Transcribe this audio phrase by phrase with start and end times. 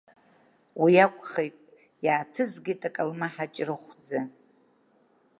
[0.81, 1.57] Уи акәхеит,
[2.05, 4.19] иааҭызгеит акалмаҳа чрыхәӡа.